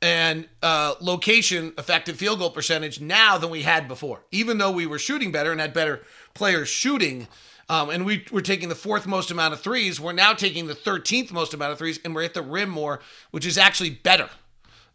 [0.03, 4.25] and uh, location effective field goal percentage now than we had before.
[4.33, 6.03] Even though we were shooting better and had better
[6.35, 7.29] players shooting,
[7.68, 10.75] um, and we were taking the fourth most amount of threes, we're now taking the
[10.75, 12.99] 13th most amount of threes, and we're at the rim more,
[13.31, 14.29] which is actually better.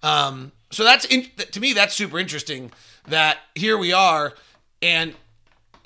[0.03, 2.69] Um, so that's in, to me that's super interesting.
[3.07, 4.33] That here we are,
[4.81, 5.15] and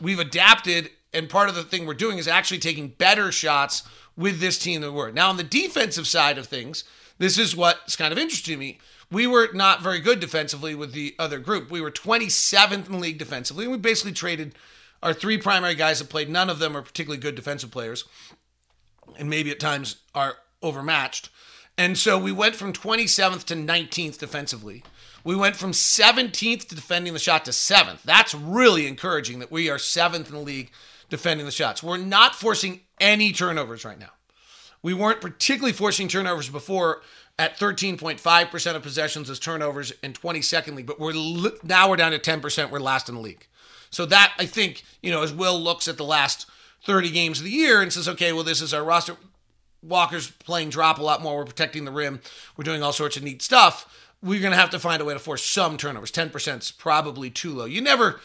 [0.02, 3.84] we've adapted and part of the thing we're doing is actually taking better shots
[4.18, 5.12] with this team than we were.
[5.12, 6.84] Now, on the defensive side of things,
[7.18, 8.80] this is what's kind of interesting to me.
[9.12, 11.72] We were not very good defensively with the other group.
[11.72, 13.66] We were 27th in the league defensively.
[13.66, 14.56] And we basically traded
[15.02, 16.30] our three primary guys that played.
[16.30, 18.06] None of them are particularly good defensive players,
[19.18, 21.30] and maybe at times are overmatched.
[21.78, 24.84] And so we went from 27th to 19th defensively.
[25.24, 28.04] We went from 17th to defending the shot to 7th.
[28.04, 30.72] That's really encouraging that we are 7th in the league
[31.10, 31.84] defending the shots.
[31.84, 34.12] We're not forcing any turnovers right now.
[34.82, 37.02] We weren't particularly forcing turnovers before
[37.38, 42.12] at 13.5% of possessions as turnovers in 22nd league, but we're li- now we're down
[42.12, 42.70] to 10%.
[42.70, 43.48] We're last in the league.
[43.90, 46.50] So that I think, you know, as Will looks at the last
[46.86, 49.18] 30 games of the year and says, okay, well, this is our roster.
[49.82, 51.38] Walker's playing drop a lot more.
[51.38, 52.22] We're protecting the rim.
[52.58, 53.92] We're doing all sorts of neat stuff.
[54.22, 56.12] We're going to have to find a way to force some turnovers.
[56.12, 57.66] 10% is probably too low.
[57.66, 58.20] You never,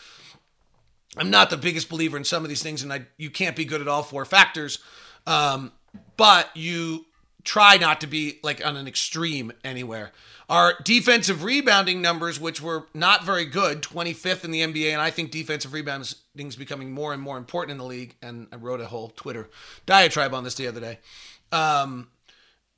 [1.17, 3.65] I'm not the biggest believer in some of these things, and I, you can't be
[3.65, 4.79] good at all four factors.
[5.27, 5.73] Um,
[6.17, 7.07] but you
[7.45, 10.13] try not to be like on an extreme anywhere.
[10.49, 15.11] Our defensive rebounding numbers, which were not very good, 25th in the NBA, and I
[15.11, 18.17] think defensive rebounding is becoming more and more important in the league.
[18.21, 19.49] And I wrote a whole Twitter
[19.87, 20.99] diatribe on this the other day.
[21.53, 22.09] Um,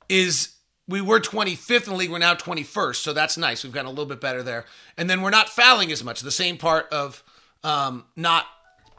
[0.07, 0.55] is
[0.87, 3.63] we were 25th in the league, we're now 21st, so that's nice.
[3.63, 4.65] We've gotten a little bit better there,
[4.97, 6.21] and then we're not fouling as much.
[6.21, 7.23] The same part of
[7.63, 8.45] um, not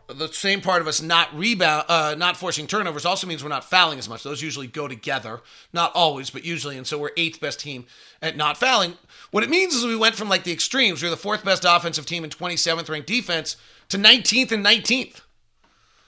[0.07, 3.65] the same part of us not rebound, uh, not forcing turnovers also means we're not
[3.65, 4.23] fouling as much.
[4.23, 5.41] Those usually go together,
[5.73, 6.77] not always, but usually.
[6.77, 7.87] And so we're eighth best team
[8.21, 8.99] at not fouling.
[9.31, 11.03] What it means is we went from like the extremes.
[11.03, 13.57] We are the fourth best offensive team and 27th ranked defense
[13.89, 15.23] to 19th and 19th.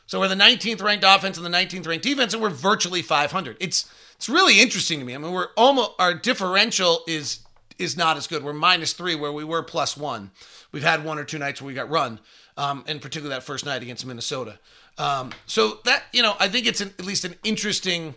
[0.06, 3.56] So we're the 19th ranked offense and the 19th ranked defense, and we're virtually 500.
[3.60, 5.14] It's it's really interesting to me.
[5.14, 7.40] I mean, we're almost our differential is
[7.78, 8.44] is not as good.
[8.44, 10.30] We're minus three where we were plus one.
[10.70, 12.20] We've had one or two nights where we got run
[12.56, 14.58] um, and particularly that first night against Minnesota.
[14.98, 18.14] Um, so that you know, I think it's an, at least an interesting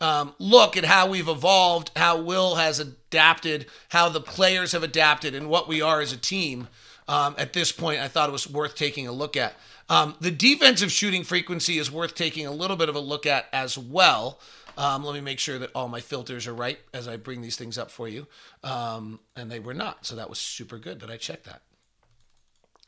[0.00, 5.34] um, look at how we've evolved, how Will has adapted, how the players have adapted,
[5.34, 6.68] and what we are as a team.
[7.08, 9.54] Um, at this point, I thought it was worth taking a look at.
[9.88, 13.46] Um, the defensive shooting frequency is worth taking a little bit of a look at
[13.52, 14.40] as well.
[14.76, 17.56] Um, let me make sure that all my filters are right as I bring these
[17.56, 18.26] things up for you.
[18.62, 20.04] Um, and they were not.
[20.04, 21.62] So that was super good that I checked that.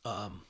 [0.04, 0.42] Um,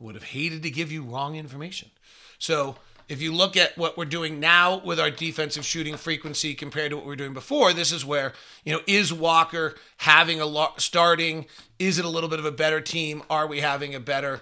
[0.00, 1.90] would have hated to give you wrong information.
[2.38, 2.76] So
[3.08, 6.96] if you look at what we're doing now with our defensive shooting frequency compared to
[6.96, 8.32] what we were doing before, this is where,
[8.64, 11.46] you know, is Walker having a lot starting?
[11.78, 13.22] Is it a little bit of a better team?
[13.28, 14.40] Are we having a better,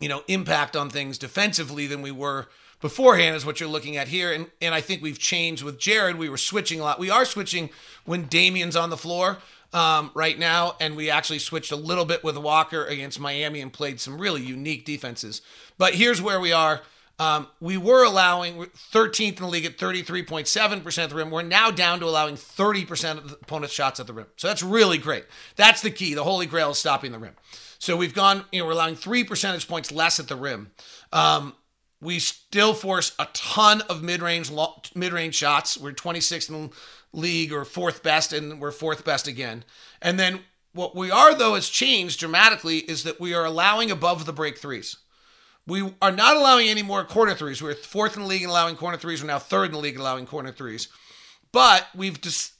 [0.00, 2.48] you know, impact on things defensively than we were
[2.82, 4.32] beforehand is what you're looking at here.
[4.32, 6.18] And and I think we've changed with Jarred.
[6.18, 6.98] We were switching a lot.
[6.98, 7.70] We are switching
[8.04, 9.38] when Damian's on the floor
[9.72, 13.72] um, right now, and we actually switched a little bit with Walker against Miami and
[13.72, 15.42] played some really unique defenses.
[15.78, 16.82] But here's where we are.
[17.18, 21.30] Um, we were allowing 13th in the league at 33.7% of the rim.
[21.30, 24.26] We're now down to allowing 30% of the opponent's shots at the rim.
[24.36, 25.26] So that's really great.
[25.56, 26.14] That's the key.
[26.14, 27.34] The holy grail is stopping the rim.
[27.78, 30.72] So we've gone, you know, we're allowing three percentage points less at the rim.
[31.12, 31.54] Um,
[32.00, 34.50] we still force a ton of mid-range
[34.94, 35.78] mid-range shots.
[35.78, 36.70] We're 26th in
[37.12, 39.64] league or fourth best, and we're fourth best again.
[40.00, 40.40] And then
[40.72, 44.58] what we are, though, has changed dramatically is that we are allowing above the break
[44.58, 44.96] threes.
[45.66, 47.62] We are not allowing any more corner threes.
[47.62, 49.22] We're fourth in the league in allowing corner threes.
[49.22, 50.88] We're now third in the league in allowing corner threes.
[51.52, 52.54] But we've just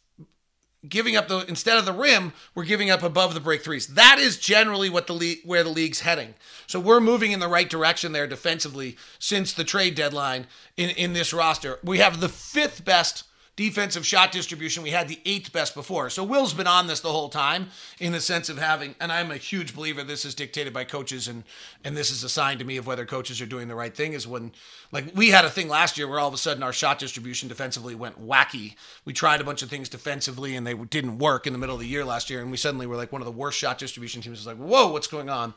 [0.89, 3.89] giving up the instead of the rim, we're giving up above the break threes.
[3.89, 6.35] That is generally what the league where the league's heading.
[6.67, 11.13] So we're moving in the right direction there defensively since the trade deadline in, in
[11.13, 11.79] this roster.
[11.83, 14.83] We have the fifth best defensive shot distribution.
[14.83, 16.09] We had the eighth best before.
[16.09, 17.69] So Will's been on this the whole time
[18.01, 21.29] in the sense of having, and I'm a huge believer this is dictated by coaches
[21.29, 21.45] and
[21.85, 24.15] and this is a sign to me of whether coaches are doing the right thing
[24.15, 24.53] is when
[24.91, 27.49] like we had a thing last year where all of a sudden our shot distribution
[27.49, 28.75] defensively went wacky.
[29.05, 31.81] We tried a bunch of things defensively and they didn't work in the middle of
[31.81, 34.23] the year last year and we suddenly were like one of the worst shot distribution
[34.23, 34.39] teams.
[34.39, 35.53] It's like, whoa, what's going on?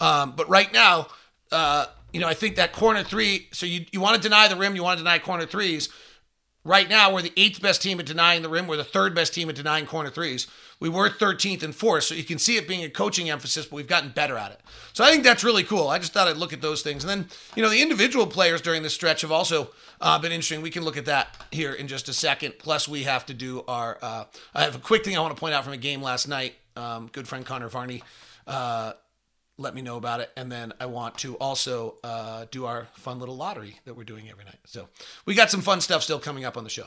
[0.00, 1.06] Um, but right now,
[1.50, 4.56] uh, you know, I think that corner three, so you, you want to deny the
[4.56, 5.88] rim, you want to deny corner threes
[6.64, 8.66] Right now, we're the eighth best team at denying the rim.
[8.66, 10.46] We're the third best team at denying corner threes.
[10.80, 13.76] We were 13th and fourth, so you can see it being a coaching emphasis, but
[13.76, 14.60] we've gotten better at it.
[14.92, 15.88] So I think that's really cool.
[15.88, 17.04] I just thought I'd look at those things.
[17.04, 20.60] And then, you know, the individual players during this stretch have also uh, been interesting.
[20.60, 22.54] We can look at that here in just a second.
[22.58, 23.98] Plus, we have to do our.
[24.02, 26.28] Uh, I have a quick thing I want to point out from a game last
[26.28, 26.54] night.
[26.76, 28.02] Um, good friend Connor Varney.
[28.46, 28.92] Uh,
[29.58, 30.30] let me know about it.
[30.36, 34.30] And then I want to also uh, do our fun little lottery that we're doing
[34.30, 34.58] every night.
[34.64, 34.88] So
[35.26, 36.86] we got some fun stuff still coming up on the show.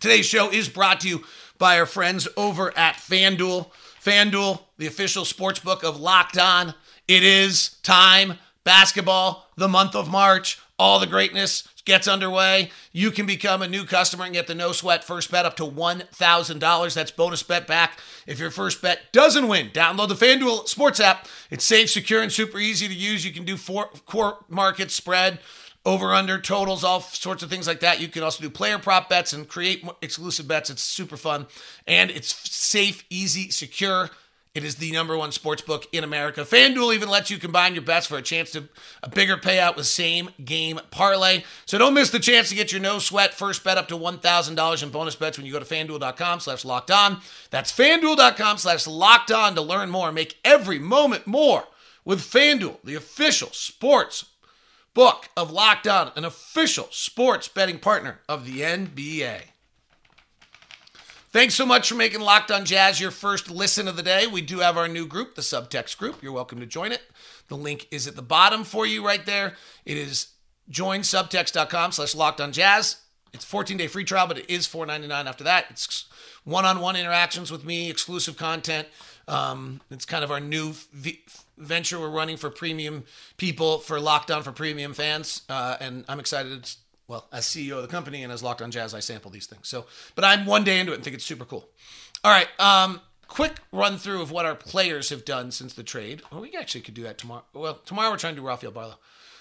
[0.00, 1.24] Today's show is brought to you
[1.58, 3.70] by our friends over at FanDuel.
[4.02, 6.74] FanDuel, the official sports book of Locked On.
[7.08, 8.34] It is time.
[8.64, 12.70] Basketball the month of March, all the greatness gets underway.
[12.92, 15.62] You can become a new customer and get the no sweat first bet up to
[15.62, 16.94] $1,000.
[16.94, 19.70] That's bonus bet back if your first bet doesn't win.
[19.70, 21.26] Download the FanDuel Sports app.
[21.50, 23.24] It's safe, secure, and super easy to use.
[23.24, 25.38] You can do four core market spread
[25.86, 29.08] over under totals all sorts of things like that you can also do player prop
[29.08, 31.46] bets and create exclusive bets it's super fun
[31.86, 34.10] and it's safe easy secure
[34.56, 36.40] it is the number one sports book in America.
[36.40, 38.68] FanDuel even lets you combine your bets for a chance to
[39.02, 41.44] a bigger payout with same game parlay.
[41.66, 44.82] So don't miss the chance to get your no sweat first bet up to $1,000
[44.82, 47.20] in bonus bets when you go to fanduel.com slash locked on.
[47.50, 50.10] That's fanduel.com slash locked on to learn more.
[50.10, 51.64] Make every moment more
[52.06, 54.24] with FanDuel, the official sports
[54.94, 59.42] book of Locked On, an official sports betting partner of the NBA.
[61.36, 64.26] Thanks so much for making Locked On Jazz your first listen of the day.
[64.26, 66.22] We do have our new group, the Subtext Group.
[66.22, 67.02] You're welcome to join it.
[67.48, 69.52] The link is at the bottom for you right there.
[69.84, 70.28] It is
[70.70, 73.02] joinsubtext.com slash locked on jazz.
[73.34, 75.66] It's 14 day free trial, but it is $4.99 after that.
[75.68, 76.06] It's
[76.44, 78.88] one on one interactions with me, exclusive content.
[79.28, 81.22] Um, it's kind of our new v-
[81.58, 83.04] venture we're running for premium
[83.36, 85.42] people, for Locked On for premium fans.
[85.50, 86.76] Uh, and I'm excited
[87.08, 89.68] well, as CEO of the company and as Locked On Jazz, I sample these things.
[89.68, 91.68] So, but I'm one day into it and think it's super cool.
[92.24, 96.22] All right, um, quick run through of what our players have done since the trade.
[96.30, 97.44] Well, we actually could do that tomorrow.
[97.52, 98.96] Well, tomorrow we're trying to do Rafael Barlowe.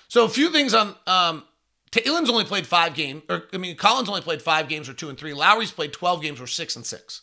[0.08, 0.96] So a few things on.
[1.08, 1.44] Um,
[1.92, 5.10] Talen's only played five games, or I mean, Collins only played five games, or two
[5.10, 5.34] and three.
[5.34, 7.22] Lauri's played twelve games, or six and six.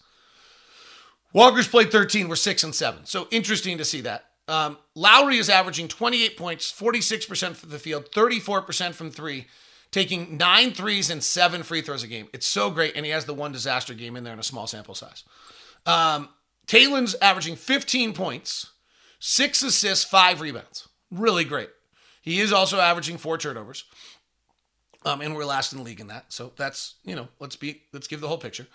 [1.32, 3.04] Walker's played thirteen, we're six and seven.
[3.04, 4.26] So interesting to see that.
[4.48, 9.46] Um, Lauri is averaging 28 points, 46% from the field, 34% from three,
[9.92, 12.26] taking nine threes and seven free throws a game.
[12.32, 12.96] It's so great.
[12.96, 15.22] And he has the one disaster game in there in a small sample size.
[15.86, 16.30] Um,
[17.20, 18.72] averaging 15 points,
[19.20, 20.88] six assists, five rebounds.
[21.10, 21.68] Really great.
[22.22, 23.84] He is also averaging four turnovers.
[25.04, 26.32] Um, and we're last in the league in that.
[26.32, 28.66] So that's, you know, let's be, let's give the whole picture.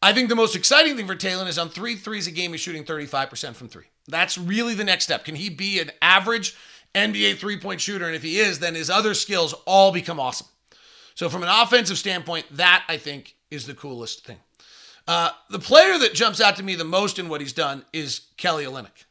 [0.00, 2.60] I think the most exciting thing for Talen is on three threes a game, he's
[2.60, 3.84] shooting 35% from three.
[4.08, 5.24] That's really the next step.
[5.24, 6.56] Can he be an average
[6.94, 8.06] NBA three point shooter?
[8.06, 10.48] And if he is, then his other skills all become awesome.
[11.22, 14.38] So, from an offensive standpoint, that I think is the coolest thing.
[15.06, 18.22] Uh, the player that jumps out to me the most in what he's done is
[18.36, 19.04] Kelly Olynyk.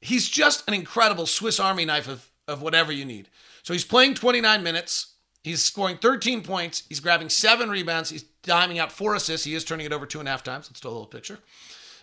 [0.00, 3.28] He's just an incredible Swiss Army knife of, of whatever you need.
[3.64, 5.14] So he's playing 29 minutes.
[5.42, 6.84] He's scoring 13 points.
[6.88, 8.10] He's grabbing seven rebounds.
[8.10, 9.44] He's diming out four assists.
[9.44, 10.68] He is turning it over two and a half times.
[10.70, 11.34] Let's do a little picture.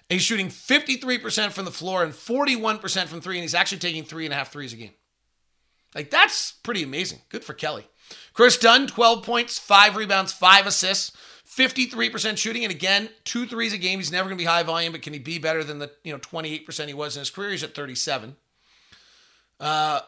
[0.09, 4.03] And He's shooting 53% from the floor and 41% from three, and he's actually taking
[4.03, 4.91] three and a half threes a game.
[5.95, 7.19] Like, that's pretty amazing.
[7.29, 7.87] Good for Kelly.
[8.33, 11.11] Kris Dunn, 12 points, five rebounds, five assists,
[11.47, 12.63] 53% shooting.
[12.63, 13.99] And again, two threes a game.
[13.99, 16.13] He's never going to be high volume, but can he be better than the you
[16.13, 17.51] know 28% he was in his career?
[17.51, 18.35] He's at 37.
[19.59, 20.01] Uh,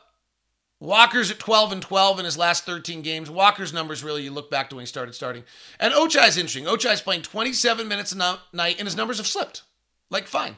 [0.79, 3.29] Walker's at 12 and 12 in his last 13 games.
[3.29, 5.43] Walker's numbers really, you look back to when he started starting.
[5.79, 6.65] And Ochai's interesting.
[6.65, 9.61] Ochai's playing 27 minutes a night, and his numbers have slipped.
[10.09, 10.57] Like, fine.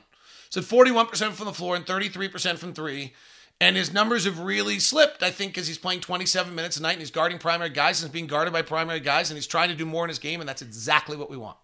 [0.49, 3.13] So 41% from the floor and 33% from three.
[3.61, 6.93] And his numbers have really slipped, I think, because he's playing 27 minutes a night
[6.93, 9.69] and he's guarding primary guys and he's being guarded by primary guys and he's trying
[9.69, 11.57] to do more in his game, and that's exactly what we want.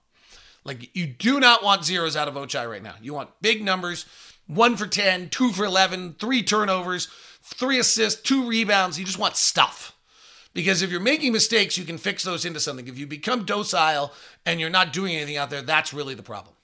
[0.63, 2.95] Like, you do not want zeros out of Ochai right now.
[3.01, 4.05] You want big numbers
[4.49, 7.07] one for 10, two for 11, three turnovers,
[7.43, 8.99] three assists, two rebounds.
[8.99, 9.95] You just want stuff.
[10.53, 12.87] Because if you're making mistakes, you can fix those into something.
[12.87, 14.11] If you become docile
[14.47, 16.55] and you're not doing anything out there, that's really the problem.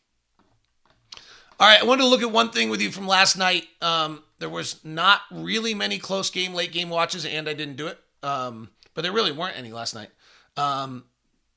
[1.60, 3.66] All right, I wanted to look at one thing with you from last night.
[3.82, 7.88] Um, there was not really many close game, late game watches, and I didn't do
[7.88, 8.00] it.
[8.24, 10.10] Um, but there really weren't any last night.
[10.58, 11.06] Um,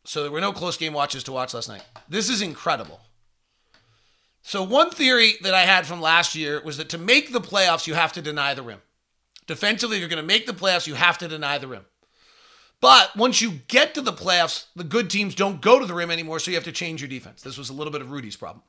[0.04, 1.82] so there were no close game watches to watch last night.
[2.08, 3.00] This is incredible.
[4.42, 7.86] So, one theory that I had from last year was that to make the playoffs,
[7.86, 8.80] you have to deny the rim.
[9.46, 11.84] Defensively, you're going to make the playoffs, you have to deny the rim.
[12.80, 16.10] But once you get to the playoffs, the good teams don't go to the rim
[16.10, 17.42] anymore, so you have to change your defense.
[17.42, 18.62] This was a little bit of Rudy's problem.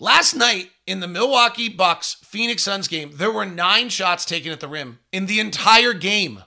[0.00, 4.60] Last night in the Milwaukee Bucks Phoenix Suns game, there were nine shots taken at
[4.60, 6.42] the rim in the entire game.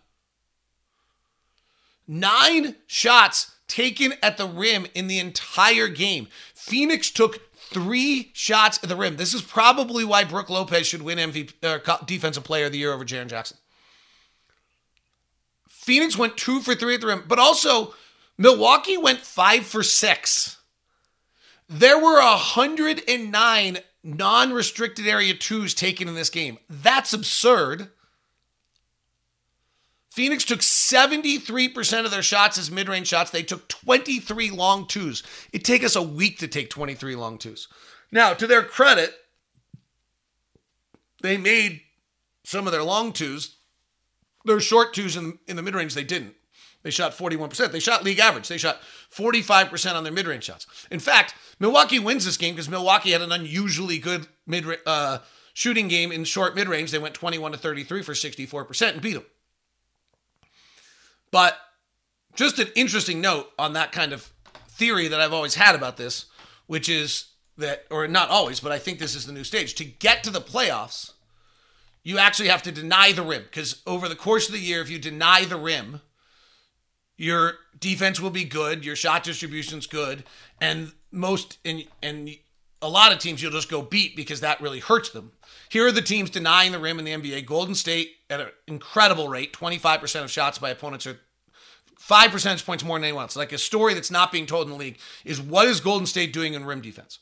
[2.08, 6.28] Nine shots taken at the rim in the entire game.
[6.54, 9.18] Phoenix took three shots at the rim.
[9.18, 12.94] This is probably why Brook Lopez should win MVP, uh, Defensive Player of the Year
[12.94, 13.58] over Jaren Jackson.
[15.68, 17.94] Phoenix went two for three at the rim, but also
[18.38, 20.57] Milwaukee went five for six.
[21.69, 26.58] There were 109 non restricted area twos taken in this game.
[26.69, 27.89] That's absurd.
[30.10, 33.30] Phoenix took 73% of their shots as mid range shots.
[33.30, 35.21] They took 23 long twos.
[35.53, 37.67] It'd take us a week to take 23 long twos.
[38.12, 39.13] Now, to their credit,
[41.21, 41.82] they made
[42.45, 43.58] some of their long twos
[44.47, 46.34] their short twos in, in the mid range, they didn't.
[46.84, 47.72] They shot 41%.
[47.72, 48.48] They shot league average.
[48.48, 48.80] They shot
[49.13, 50.68] 45% on their mid range shots.
[50.90, 55.20] In fact, Milwaukee wins this game because Milwaukee had an unusually good mid uh,
[55.54, 56.92] shooting game in short mid range.
[56.92, 59.26] They went 21 to 33 for 64% and beat them.
[61.32, 61.58] But
[62.36, 64.32] just an interesting note on that kind of
[64.70, 66.28] theory that I've always had about this,
[66.68, 69.74] which is that, or not always, but I think this is the new stage.
[69.76, 71.13] To get to the playoffs,
[72.04, 74.90] you actually have to deny the rim because over the course of the year, if
[74.90, 76.02] you deny the rim,
[77.17, 80.23] your defense will be good, your shot distribution's good,
[80.62, 82.30] and most and and
[82.82, 85.32] a lot of teams you'll just go beat because that really hurts them.
[85.69, 87.45] Here are the teams denying the rim in the NBA.
[87.45, 91.19] Golden State at an incredible rate, 25% of shots by opponents are
[91.97, 93.36] five percentage points more than anyone else.
[93.36, 96.34] Like a story that's not being told in the league is what is Golden State
[96.34, 97.19] doing in rim defense?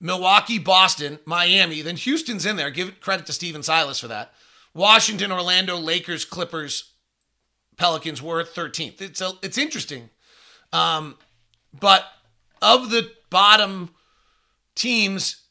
[0.00, 2.70] Milwaukee, Boston, Miami, then Houston's in there.
[2.70, 4.32] Give credit to Stephen Silas for that.
[4.72, 6.89] Washington, Orlando, Lakers, Clippers,
[7.80, 9.00] Pelicans were 13th.
[9.00, 10.10] It's a, it's interesting.
[10.70, 11.16] Um,
[11.72, 12.04] but
[12.60, 13.94] of the bottom
[14.74, 15.44] teams,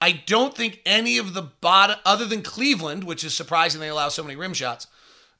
[0.00, 4.08] I don't think any of the bottom, other than Cleveland, which is surprising they allow
[4.08, 4.88] so many rim shots,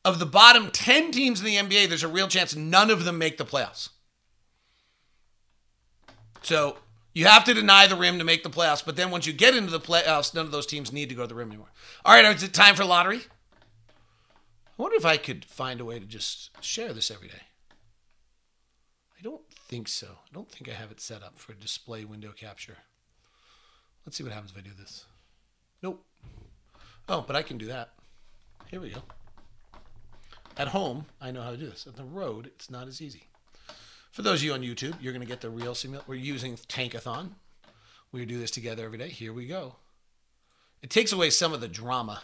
[0.04, 3.18] of the bottom 10 teams in the NBA, there's a real chance none of them
[3.18, 3.88] make the playoffs.
[6.42, 6.76] So
[7.14, 9.56] you have to deny the rim to make the playoffs, but then once you get
[9.56, 11.72] into the playoffs, none of those teams need to go to the rim anymore.
[12.04, 13.22] All right, is it time for lottery?
[14.78, 17.42] I wonder if I could find a way to just share this every day.
[19.18, 20.06] I don't think so.
[20.06, 22.76] I don't think I have it set up for display window capture.
[24.04, 25.06] Let's see what happens if I do this.
[25.82, 26.04] Nope.
[27.08, 27.90] Oh, but I can do that.
[28.66, 29.02] Here we go.
[30.58, 31.86] At home, I know how to do this.
[31.86, 33.24] At the road, it's not as easy.
[34.10, 36.04] For those of you on YouTube, you're going to get the real simulator.
[36.08, 37.30] We're using Tankathon.
[38.12, 39.08] We do this together every day.
[39.08, 39.76] Here we go.
[40.82, 42.22] It takes away some of the drama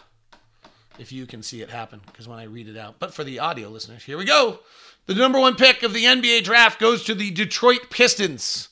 [0.99, 2.95] if you can see it happen because when I read it out.
[2.99, 4.59] But for the audio listeners, here we go.
[5.05, 8.69] The number one pick of the NBA draft goes to the Detroit Pistons.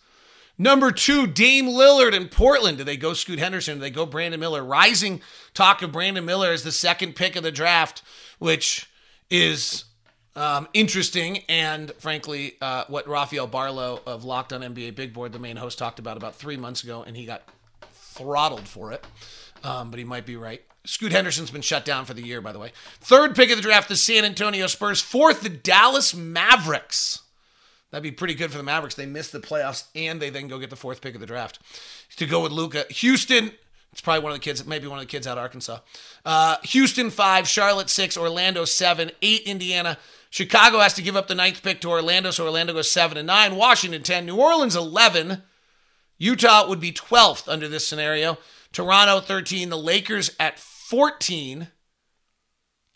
[0.58, 2.78] Number two, Dame Lillard in Portland.
[2.78, 3.76] Do they go Scoot Henderson?
[3.76, 4.64] Do they go Brandon Miller?
[4.64, 5.22] Rising
[5.54, 8.04] talk of Brandon Miller as the second pick of the draft,
[8.38, 8.88] which
[9.30, 9.86] is
[10.36, 15.40] um, interesting and frankly uh, what Rafael Barlowe of Locked On NBA Big Board, the
[15.40, 17.44] main host, talked about about three months ago, and he got
[17.94, 19.06] throttled for it.
[19.64, 20.62] Um, but he might be right.
[20.84, 22.72] Scoot Henderson's been shut down for the year, by the way.
[23.00, 25.02] Third pick of the draft, the San Antonio Spurs.
[25.02, 27.22] Fourth, the Dallas Mavericks.
[27.92, 28.96] That'd be pretty good for the Mavericks.
[28.96, 31.60] They miss the playoffs and they then go get the fourth pick of the draft
[32.16, 32.86] to go with Luka.
[32.90, 33.52] Houston,
[33.92, 35.80] it's probably one of the kids, maybe one of the kids out of Arkansas.
[36.26, 39.98] Uh, Houston five, Charlotte six, Orlando seven, eight, Indiana.
[40.30, 43.28] Chicago has to give up the ninth pick to Orlando, so Orlando goes seven and
[43.28, 43.58] nine.
[43.58, 45.44] Washington ten, New Orleans eleven.
[46.18, 48.38] Utah would be twelfth under this scenario.
[48.72, 50.58] Toronto thirteen, the Lakers at
[50.92, 51.70] 14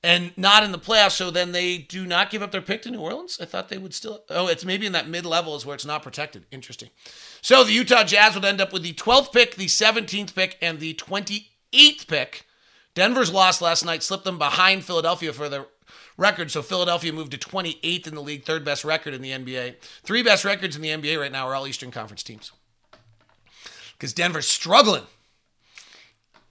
[0.03, 1.13] and not in the playoffs.
[1.13, 3.37] So then they do not give up their pick to New Orleans.
[3.41, 4.25] I thought they would still.
[4.29, 6.45] Oh, it's maybe in that mid level is where it's not protected.
[6.51, 6.89] Interesting.
[7.41, 10.81] So the Utah Jazz would end up with the 12th pick, the 17th pick, and
[10.81, 12.45] the 28th pick.
[12.95, 15.65] Denver's loss last night slipped them behind Philadelphia for the
[16.17, 16.51] record.
[16.51, 19.77] So Philadelphia moved to 28th in the league, third best record in the NBA.
[20.03, 22.51] Three best records in the NBA right now are all Eastern Conference teams.
[23.93, 25.03] Because Denver's struggling.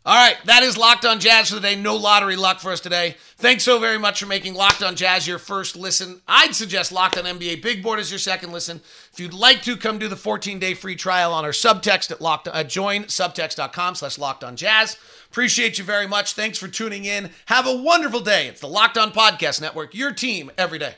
[0.06, 1.76] All right, that is Locked On Jazz for the day.
[1.76, 3.16] No lottery luck for us today.
[3.38, 6.20] Thanks so very much for making Locked On Jazz your first listen.
[6.28, 8.82] I'd suggest Locked On NBA Big Board as your second listen.
[9.14, 12.48] If you'd like to, come do the 14-day free trial on our subtext at locked
[12.48, 14.98] uh, join subtext.com slash locked on jazz.
[15.30, 16.34] Appreciate you very much.
[16.34, 17.30] Thanks for tuning in.
[17.46, 18.46] Have a wonderful day.
[18.46, 20.96] It's the Locked On Podcast Network, your team every day.